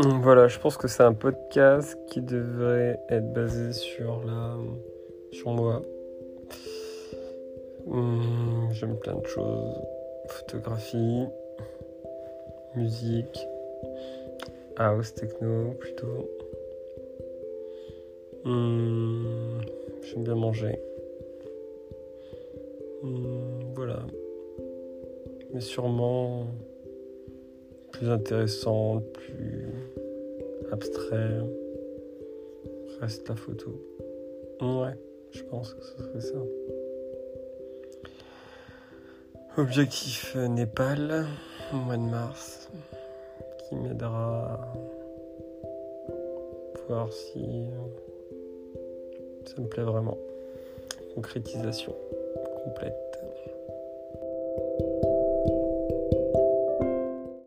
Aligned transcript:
Voilà, 0.00 0.46
je 0.46 0.60
pense 0.60 0.76
que 0.76 0.86
c'est 0.86 1.02
un 1.02 1.12
podcast 1.12 1.98
qui 2.06 2.20
devrait 2.20 3.00
être 3.08 3.32
basé 3.32 3.72
sur 3.72 4.22
la, 4.24 4.56
sur 5.32 5.50
moi. 5.50 5.82
Hum, 7.88 8.68
J'aime 8.70 8.96
plein 8.96 9.16
de 9.16 9.26
choses, 9.26 9.74
photographie, 10.28 11.24
musique, 12.76 13.44
house, 14.76 15.14
techno 15.14 15.72
plutôt. 15.80 16.30
Hum, 18.44 19.60
J'aime 20.04 20.22
bien 20.22 20.36
manger. 20.36 20.78
Voilà. 23.74 24.06
Mais 25.52 25.60
sûrement 25.60 26.46
plus 27.90 28.08
intéressant, 28.08 29.02
plus 29.12 29.77
abstrait, 30.78 31.40
reste 33.00 33.28
la 33.28 33.34
photo. 33.34 33.82
Ouais, 34.60 34.96
je 35.32 35.42
pense 35.42 35.74
que 35.74 35.82
ce 35.82 35.96
serait 35.96 36.20
ça. 36.20 36.38
Objectif 39.56 40.36
Népal, 40.36 41.26
au 41.72 41.76
mois 41.78 41.96
de 41.96 42.02
mars, 42.02 42.70
qui 43.58 43.74
m'aidera 43.74 44.52
à 44.52 44.74
voir 46.88 47.12
si 47.12 47.66
ça 49.46 49.60
me 49.60 49.66
plaît 49.66 49.82
vraiment. 49.82 50.16
Concrétisation 51.16 51.92
complète. 52.64 53.07